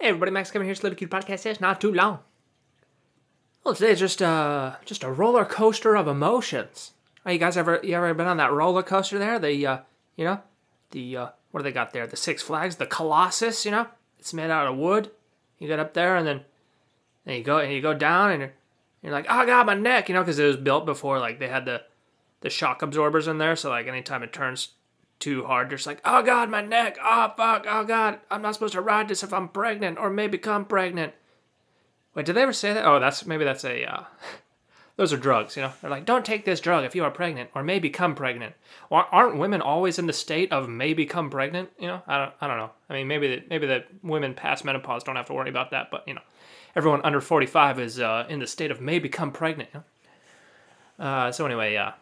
[0.00, 1.44] Hey everybody, Max coming here, Little Cute Podcast.
[1.44, 2.20] It's not too long.
[3.64, 6.92] Well, today's just uh just a roller coaster of emotions.
[7.26, 9.40] Oh, you guys ever you ever been on that roller coaster there?
[9.40, 9.78] The uh
[10.14, 10.40] you know
[10.92, 12.06] the uh what do they got there?
[12.06, 13.64] The Six Flags, the Colossus.
[13.64, 13.88] You know,
[14.20, 15.10] it's made out of wood.
[15.58, 16.42] You get up there and then
[17.26, 18.52] and you go and you go down and you're,
[19.02, 20.08] you're like, oh god, my neck.
[20.08, 21.82] You know, because it was built before like they had the
[22.42, 24.74] the shock absorbers in there, so like anytime it turns
[25.18, 25.70] too hard.
[25.70, 26.96] Just like, oh god, my neck.
[27.02, 27.66] Oh fuck.
[27.68, 31.14] Oh god, I'm not supposed to ride this if I'm pregnant or may become pregnant.
[32.14, 32.86] Wait, did they ever say that?
[32.86, 33.84] Oh, that's maybe that's a.
[33.84, 34.04] Uh,
[34.96, 35.72] those are drugs, you know.
[35.80, 38.54] They're like, don't take this drug if you are pregnant or may become pregnant.
[38.90, 41.70] Well, aren't women always in the state of may become pregnant?
[41.78, 42.32] You know, I don't.
[42.40, 42.70] I don't know.
[42.90, 45.90] I mean, maybe the, maybe the women past menopause don't have to worry about that,
[45.90, 46.22] but you know,
[46.74, 49.70] everyone under 45 is uh, in the state of may become pregnant.
[49.74, 49.84] You
[50.98, 51.04] know?
[51.04, 51.94] uh, so anyway, yeah.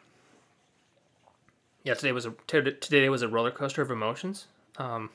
[1.86, 4.46] Uh, yeah, today was a today was a roller coaster of emotions.
[4.77, 5.10] Um,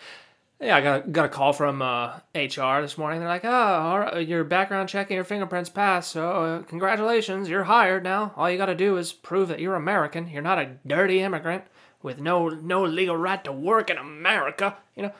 [0.60, 3.20] yeah, I got a, got a call from uh, HR this morning.
[3.20, 6.12] They're like, "Oh, your background check and your fingerprints passed.
[6.12, 8.32] So uh, congratulations, you're hired now.
[8.36, 10.28] All you got to do is prove that you're American.
[10.28, 11.64] You're not a dirty immigrant
[12.02, 14.76] with no no legal right to work in America.
[14.94, 15.12] You know."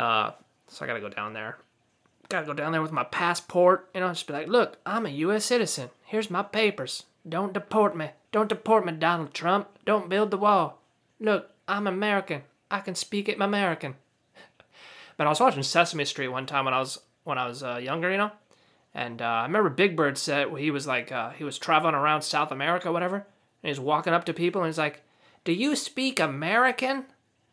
[0.00, 0.32] Uh,
[0.68, 1.56] so I got to go down there.
[2.28, 3.88] Got to go down there with my passport.
[3.94, 5.46] You know, just be like, "Look, I'm a U.S.
[5.46, 5.88] citizen.
[6.04, 7.04] Here's my papers.
[7.26, 9.68] Don't deport me." Don't deport me, Donald Trump.
[9.84, 10.82] Don't build the wall.
[11.18, 12.42] Look, I'm American.
[12.70, 13.94] I can speak it American.
[15.16, 17.76] but I was watching Sesame Street one time when I was when I was uh,
[17.76, 18.30] younger, you know,
[18.94, 22.22] and uh, I remember Big Bird said he was like uh, he was traveling around
[22.22, 23.16] South America, whatever,
[23.62, 25.02] and he's walking up to people and he's like,
[25.44, 27.06] "Do you speak American?"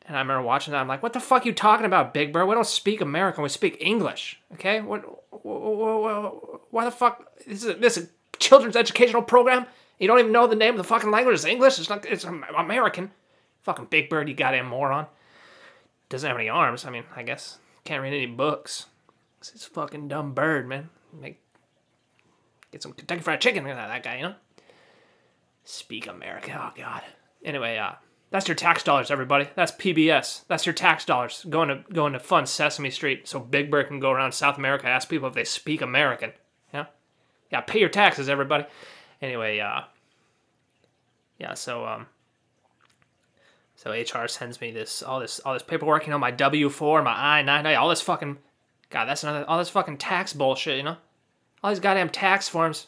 [0.08, 0.82] And I remember watching that.
[0.82, 2.46] I'm like, "What the fuck you talking about, Big Bird?
[2.46, 3.44] We don't speak American.
[3.44, 4.42] We speak English.
[4.54, 4.82] Okay?
[4.82, 5.04] What?
[6.72, 7.26] Why the fuck?
[7.48, 9.66] This is this is children's educational program."
[10.00, 11.36] You don't even know the name of the fucking language.
[11.36, 11.80] It's English.
[11.80, 12.06] It's not.
[12.06, 13.12] It's American.
[13.64, 15.08] Fucking Big Bird, you goddamn moron.
[16.10, 16.86] Doesn't have any arms.
[16.86, 18.86] I mean, I guess can't read any books.
[19.40, 20.90] It's a fucking dumb bird, man.
[21.14, 21.42] Make
[22.72, 24.36] get some Kentucky Fried Chicken out of that guy, you know.
[25.64, 26.56] Speak American.
[26.56, 27.02] Oh God.
[27.44, 27.94] Anyway, uh,
[28.32, 29.48] that's your tax dollars, everybody.
[29.56, 30.46] That's PBS.
[30.48, 34.00] That's your tax dollars going to going to fund Sesame Street, so Big Bird can
[34.00, 36.34] go around South America ask people if they speak American.
[37.52, 37.62] Yeah.
[37.62, 38.66] Pay your taxes, everybody
[39.22, 39.82] anyway, uh,
[41.40, 42.08] yeah, so um,
[43.76, 47.02] so HR sends me this all this all this paperwork, you know, my W four,
[47.02, 48.38] my I nine, all this fucking,
[48.90, 50.98] God, that's another all this fucking tax bullshit, you know,
[51.64, 52.88] all these goddamn tax forms.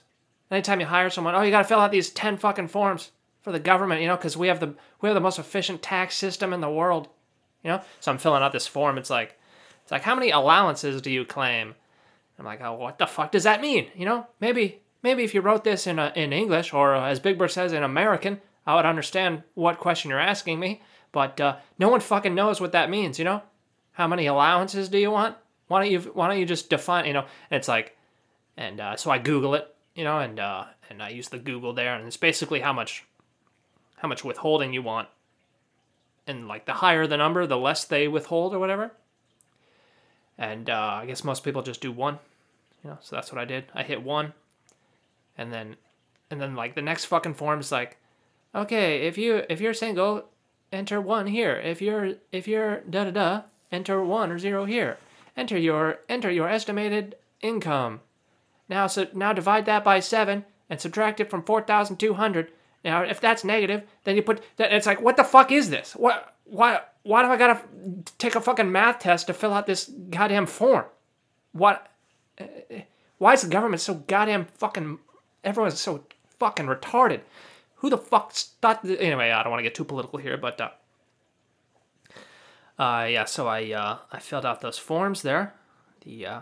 [0.50, 3.52] Anytime you hire someone, oh, you got to fill out these ten fucking forms for
[3.52, 6.54] the government, you know, because we have the we have the most efficient tax system
[6.54, 7.10] in the world,
[7.64, 7.82] you know.
[8.00, 8.98] So I'm filling out this form.
[8.98, 9.38] It's like,
[9.84, 11.76] it's like, how many allowances do you claim?
[12.40, 13.90] I'm like, oh, what the fuck does that mean?
[13.96, 17.20] You know, maybe Maybe if you wrote this in, a, in English, or uh, as
[17.20, 20.82] Big Bird says, in American, I would understand what question you're asking me.
[21.12, 23.42] But uh, no one fucking knows what that means, you know?
[23.94, 25.38] How many allowances do you want?
[25.68, 27.06] Why don't you Why don't you just define?
[27.06, 27.98] You know, and it's like,
[28.56, 31.74] and uh, so I Google it, you know, and uh, and I use the Google
[31.74, 33.06] there, and it's basically how much,
[33.98, 35.08] how much withholding you want,
[36.28, 38.92] and like the higher the number, the less they withhold or whatever.
[40.38, 42.20] And uh, I guess most people just do one,
[42.84, 42.98] you know.
[43.02, 43.66] So that's what I did.
[43.74, 44.34] I hit one,
[45.38, 45.78] and then
[46.30, 47.98] and then like the next fucking form is like
[48.54, 50.26] okay if you if you're single
[50.72, 54.98] enter one here if you're if you're da da da enter one or zero here
[55.36, 58.02] enter your enter your estimated income
[58.68, 62.52] now so now divide that by seven and subtract it from 4200
[62.84, 65.96] now if that's negative then you put that it's like what the fuck is this
[65.96, 67.62] what why why do i gotta
[68.18, 70.86] take a fucking math test to fill out this goddamn form
[71.52, 71.88] what
[73.18, 75.00] why is the government so goddamn fucking
[75.44, 76.04] everyone's so
[76.40, 77.22] fucking retarded.
[77.76, 78.84] Who the fuck thought?
[78.84, 80.70] Th- anyway, I don't want to get too political here, but uh,
[82.80, 83.26] uh, yeah.
[83.26, 85.54] So I uh, I filled out those forms there,
[86.02, 86.42] the uh,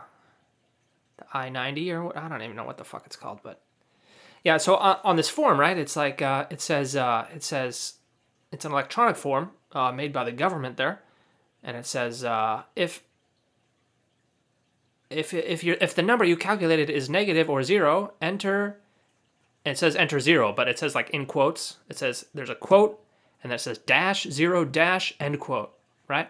[1.17, 3.61] the I ninety or I don't even know what the fuck it's called, but
[4.43, 4.57] yeah.
[4.57, 5.77] So on, uh, on this form, right?
[5.77, 7.95] It's like uh, it says uh, it says
[8.51, 11.01] it's an electronic form uh, made by the government there,
[11.61, 13.03] and it says uh, if
[15.09, 18.77] if if you if the number you calculated is negative or zero, enter
[19.65, 21.77] it says enter zero, but it says like in quotes.
[21.89, 22.99] It says there's a quote
[23.43, 25.73] and that says dash zero dash end quote,
[26.07, 26.29] right?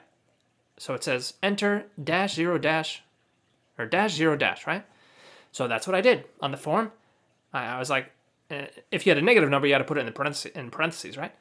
[0.78, 3.04] So it says enter dash zero dash
[3.78, 4.86] or dash zero dash, right?
[5.52, 6.92] So that's what I did on the form.
[7.54, 8.12] I, I was like,
[8.50, 10.52] eh, if you had a negative number, you had to put it in the parentheses,
[10.54, 11.34] in parentheses, right?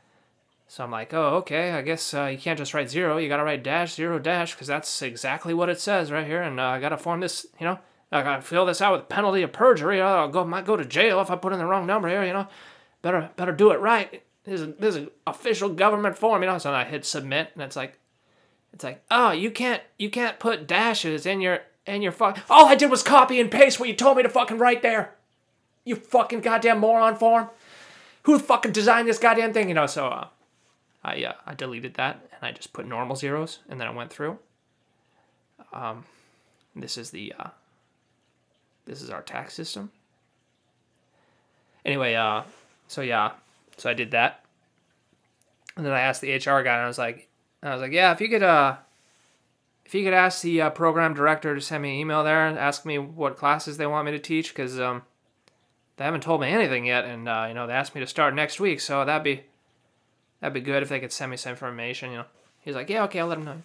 [0.67, 3.19] So I'm like, oh, okay, I guess uh, you can't just write zero.
[3.19, 6.43] You got to write dash zero dash because that's exactly what it says right here.
[6.43, 7.79] And uh, I got to form this, you know,
[8.15, 10.01] I gotta fill this out with penalty of perjury.
[10.01, 12.25] I'll go might go to jail if I put in the wrong number here.
[12.25, 12.47] You know,
[13.03, 14.23] better better do it right.
[14.45, 16.43] This is this is an official government form.
[16.43, 17.99] You know, so I hit submit, and it's like,
[18.73, 22.39] it's like, oh, you can't you can't put dashes in your and you're fuck.
[22.49, 25.15] All I did was copy and paste what you told me to fucking write there.
[25.85, 27.51] You fucking goddamn moron form.
[28.23, 29.69] Who fucking designed this goddamn thing?
[29.69, 30.29] You know, so uh,
[31.05, 34.13] I uh, I deleted that and I just put normal zeros and then I went
[34.13, 34.39] through.
[35.73, 36.05] Um,
[36.75, 37.51] this is the uh,
[38.87, 39.91] this is our tax system.
[41.85, 42.43] Anyway, uh,
[42.89, 43.33] so yeah,
[43.77, 44.45] so I did that,
[45.77, 47.29] and then I asked the HR guy, and I was like,
[47.63, 48.77] I was like, yeah, if you could uh,
[49.85, 52.59] if you could ask the uh, program director to send me an email there and
[52.59, 55.03] ask me what classes they want me to teach, because um,
[55.97, 58.35] they haven't told me anything yet, and uh, you know they asked me to start
[58.35, 59.45] next week, so that'd be
[60.45, 62.11] that'd be good if they could send me some information.
[62.11, 62.25] You know,
[62.61, 63.63] he's like, yeah, okay, I'll let him know.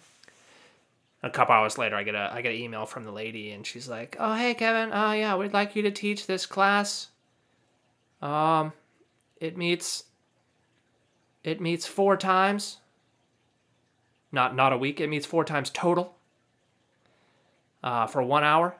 [1.22, 3.66] A couple hours later, I get a I get an email from the lady, and
[3.66, 4.88] she's like, "Oh, hey, Kevin.
[4.90, 7.08] Oh, yeah, we'd like you to teach this class.
[8.22, 8.72] Um,
[9.38, 10.04] it meets.
[11.44, 12.78] It meets four times.
[14.32, 14.98] Not not a week.
[14.98, 16.16] It meets four times total.
[17.84, 18.76] Uh, for one hour.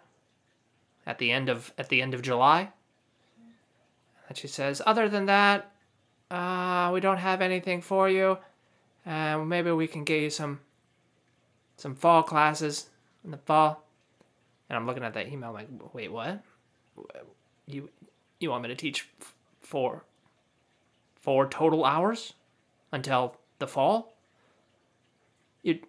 [1.04, 2.70] At the end of at the end of July.
[4.28, 5.69] And she says, other than that,
[6.30, 8.38] uh, we don't have anything for you.
[9.04, 10.60] Uh, maybe we can get you some
[11.76, 12.90] some fall classes
[13.24, 13.84] in the fall.
[14.68, 16.42] And I'm looking at that email like, wait, what?
[17.66, 17.88] You
[18.38, 19.08] you want me to teach
[19.60, 20.04] four
[21.16, 22.34] four total hours
[22.92, 24.14] until the fall?
[25.62, 25.80] You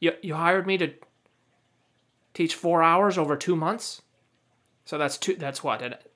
[0.00, 0.92] you you hired me to
[2.34, 4.02] teach four hours over two months.
[4.84, 5.36] So that's two.
[5.36, 6.09] That's what.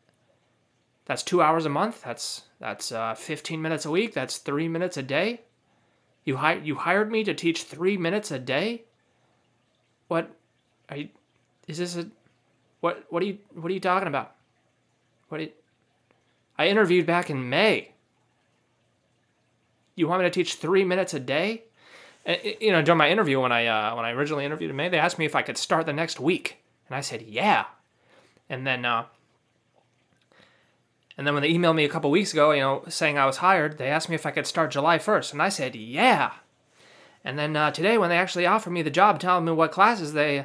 [1.07, 2.03] That's two hours a month.
[2.03, 4.15] That's that's uh, 15 minutes a week.
[4.15, 5.43] That's three minutes a day.
[6.25, 8.85] You hired you hired me to teach three minutes a day.
[10.09, 10.31] What?
[10.89, 11.09] Are you?
[11.69, 12.07] Is this a?
[12.81, 13.05] What?
[13.11, 13.39] What are you?
[13.53, 14.35] What are you talking about?
[15.29, 15.43] What?
[15.43, 15.51] You,
[16.59, 17.93] I interviewed back in May.
[19.97, 21.65] You want me to teach three minutes a day?
[22.27, 24.89] And, you know, during my interview when I uh, when I originally interviewed in May,
[24.89, 26.59] they asked me if I could start the next week,
[26.89, 27.67] and I said yeah.
[28.49, 29.05] And then uh,
[31.17, 33.37] and then when they emailed me a couple weeks ago, you know, saying I was
[33.37, 36.33] hired, they asked me if I could start July 1st, and I said, yeah.
[37.25, 40.13] And then uh, today, when they actually offered me the job, telling me what classes
[40.13, 40.41] they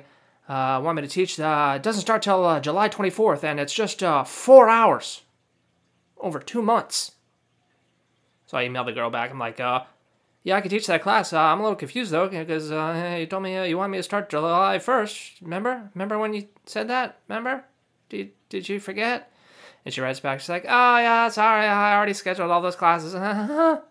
[0.48, 3.74] uh, want me to teach, uh, it doesn't start till uh, July 24th, and it's
[3.74, 5.21] just uh, four hours
[6.19, 7.13] over two months.
[8.45, 9.31] So I emailed the girl back.
[9.31, 9.83] I'm like, uh,
[10.44, 11.33] yeah, I could teach that class.
[11.33, 14.77] I'm a little confused though, because you told me you want me to start July
[14.77, 15.42] 1st.
[15.42, 15.89] Remember?
[15.95, 17.19] Remember when you said that?
[17.27, 17.66] Remember?
[18.07, 19.31] Did, did you forget?
[19.86, 23.16] And she writes back, she's like, oh, yeah, sorry, I already scheduled all those classes.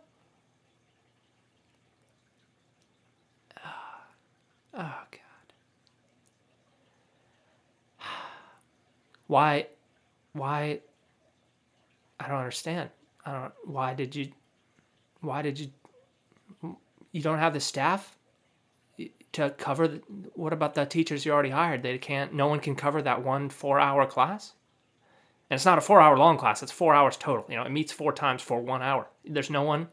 [4.75, 5.21] Uh, oh, God.
[9.27, 9.67] Why,
[10.33, 10.81] why,
[12.21, 12.91] I don't understand.
[13.27, 14.31] I don't, why did you,
[15.21, 15.69] why did you,
[17.13, 18.17] you don't have the staff
[19.33, 20.03] to cover, the,
[20.35, 21.83] what about the teachers you already hired?
[21.83, 24.53] They can't, no one can cover that one four hour class?
[25.51, 27.47] And it's not a four hour long class, it's four hours total.
[27.49, 29.09] You know, it meets four times for one hour.
[29.25, 29.89] There's no one,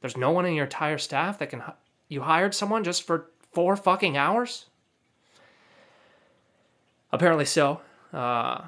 [0.00, 1.62] there's no one in your entire staff that can,
[2.08, 4.66] you hired someone just for four fucking hours?
[7.10, 7.80] Apparently so.
[8.12, 8.62] Uh,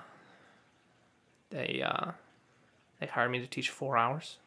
[1.51, 2.13] they, uh,
[3.01, 4.39] they hired me to teach four hours.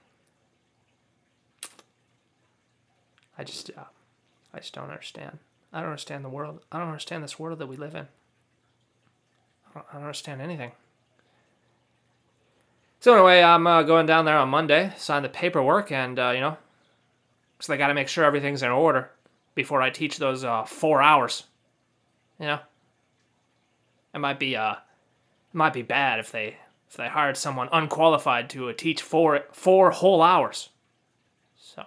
[3.38, 3.84] I just, uh,
[4.54, 5.40] I just don't understand.
[5.72, 6.60] I don't understand the world.
[6.72, 8.08] I don't understand this world that we live in.
[9.69, 10.72] I don't, I don't understand anything.
[13.02, 16.42] So anyway, I'm uh, going down there on Monday, sign the paperwork, and uh, you
[16.42, 16.58] know,
[17.60, 19.10] so they got to make sure everything's in order
[19.56, 21.46] before I teach those uh, four hours.
[22.40, 22.60] You know,
[24.14, 24.78] it might be uh, it
[25.54, 26.58] might be bad if they
[26.90, 30.70] if they hired someone unqualified to uh, teach four four whole hours.
[31.58, 31.86] So.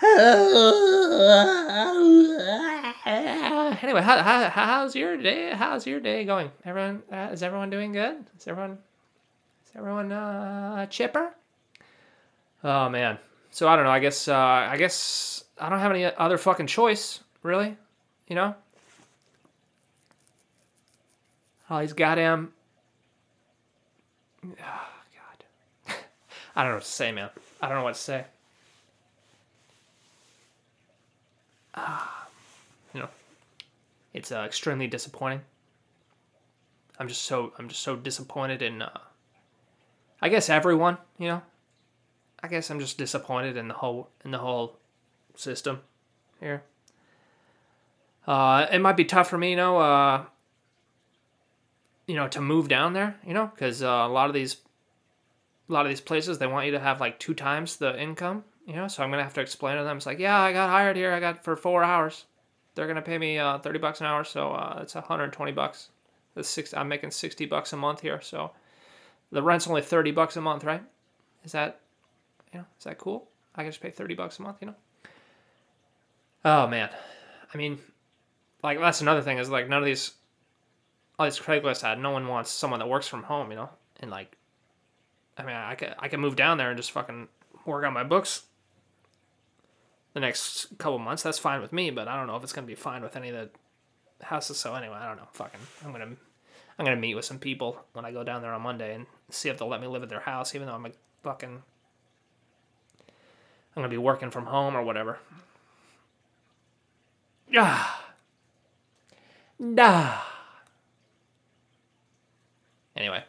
[3.06, 5.52] anyway, how, how, how's your day?
[5.54, 6.50] How's your day going?
[6.66, 8.26] Everyone, uh, is everyone doing good?
[8.38, 8.72] Is everyone,
[9.64, 11.34] is everyone uh, chipper?
[12.62, 13.18] Oh man.
[13.52, 13.90] So I don't know.
[13.90, 17.74] I guess uh, I guess I don't have any other fucking choice, really.
[18.28, 18.54] You know.
[21.70, 22.52] All these goddamn.
[24.46, 24.88] Oh
[25.86, 25.94] God.
[26.56, 27.30] I don't know what to say, man.
[27.62, 28.24] I don't know what to say.
[31.74, 32.19] Ah
[34.12, 35.42] it's uh, extremely disappointing.
[36.98, 38.98] I'm just so I'm just so disappointed in, uh,
[40.20, 41.42] I guess everyone, you know.
[42.42, 44.78] I guess I'm just disappointed in the whole in the whole
[45.34, 45.80] system
[46.40, 46.62] here.
[48.26, 50.24] Uh, it might be tough for me, you know, uh,
[52.06, 54.56] you know, to move down there, you know, because uh, a lot of these,
[55.68, 58.44] a lot of these places they want you to have like two times the income,
[58.66, 58.88] you know.
[58.88, 59.96] So I'm gonna have to explain to them.
[59.96, 61.12] It's like, yeah, I got hired here.
[61.12, 62.26] I got for four hours
[62.74, 65.52] they're gonna pay me uh, thirty bucks an hour, so uh, it's hundred and twenty
[65.52, 65.90] bucks.
[66.34, 66.72] That's six.
[66.74, 68.52] I'm making sixty bucks a month here, so
[69.32, 70.82] the rent's only thirty bucks a month, right?
[71.44, 71.80] Is that,
[72.52, 73.28] you know, is that cool?
[73.54, 74.74] I can just pay thirty bucks a month, you know.
[76.44, 76.90] Oh man,
[77.52, 77.78] I mean,
[78.62, 80.12] like that's another thing is like none of these,
[81.18, 84.10] all these Craigslist ad, no one wants someone that works from home, you know, and
[84.10, 84.36] like,
[85.36, 87.28] I mean, I could I could move down there and just fucking
[87.66, 88.44] work on my books
[90.14, 91.22] the next couple months.
[91.22, 93.30] That's fine with me, but I don't know if it's gonna be fine with any
[93.30, 93.34] of
[94.18, 94.58] the houses.
[94.58, 95.28] So anyway, I don't know.
[95.32, 96.16] Fucking, I'm gonna
[96.78, 99.48] I'm gonna meet with some people when I go down there on Monday and see
[99.48, 100.90] if they'll let me live at their house, even though I'm a
[101.22, 101.62] fucking
[103.76, 105.18] I'm gonna be working from home or whatever.
[107.56, 108.04] Ah.
[109.58, 110.18] Nah.
[112.96, 113.22] Anyway.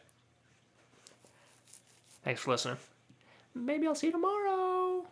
[2.23, 2.77] Thanks for listening.
[3.53, 5.05] Maybe I'll see you tomorrow.